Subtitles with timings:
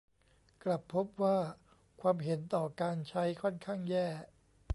[0.63, 1.37] กลับพบว่า
[2.01, 4.07] ความเห็นต่อการใช้ค่อนข้างแย่